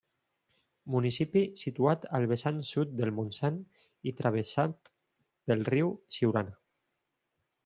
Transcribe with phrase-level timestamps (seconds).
[0.93, 3.61] Municipi situat al vessant sud del Montsant
[4.13, 4.91] i travessat
[5.51, 6.59] pel riu Siurana.